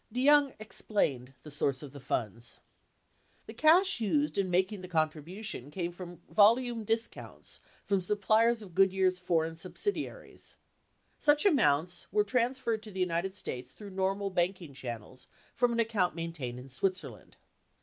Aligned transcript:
57 0.11 0.15
DeYoung 0.49 0.55
explained 0.59 1.33
the 1.43 1.51
source 1.51 1.83
of 1.83 1.91
the 1.91 1.99
funds: 1.99 2.59
The 3.45 3.53
cash 3.53 4.01
used 4.01 4.39
in 4.39 4.49
making 4.49 4.81
the 4.81 4.87
contribution 4.87 5.69
came 5.69 5.91
from 5.91 6.23
vol 6.27 6.59
ume 6.59 6.83
discounts 6.83 7.59
from 7.83 8.01
suppliers 8.01 8.63
of 8.63 8.73
Goodyear's 8.73 9.19
foreign 9.19 9.53
subsidi 9.57 10.07
aries. 10.07 10.57
Such 11.19 11.45
amounts 11.45 12.07
were 12.11 12.23
transferred 12.23 12.81
to 12.81 12.89
the 12.91 12.99
United 12.99 13.35
States 13.35 13.71
through 13.73 13.91
normal 13.91 14.31
banking 14.31 14.73
channels 14.73 15.27
from 15.53 15.71
an 15.71 15.79
account 15.79 16.15
main 16.15 16.33
tained 16.33 16.57
in 16.57 16.67
Switzerland. 16.69 17.37